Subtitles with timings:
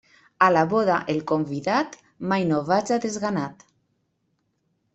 [0.45, 1.99] A la boda el convidat
[2.33, 3.65] mai no vaja desganat.